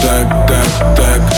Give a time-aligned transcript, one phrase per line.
[0.00, 1.33] tak, tak, tak.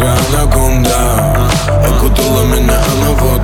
[0.00, 1.50] I'm gonna go down.
[1.82, 3.37] I could do a minute, I'm a